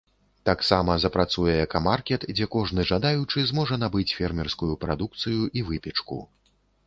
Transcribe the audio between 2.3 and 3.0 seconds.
дзе кожны